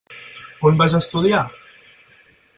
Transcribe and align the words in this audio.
On 0.69 0.77
vas 0.79 0.95
estudiar? 1.01 1.45